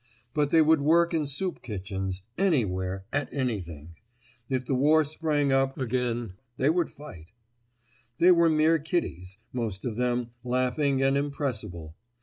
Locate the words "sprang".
5.03-5.51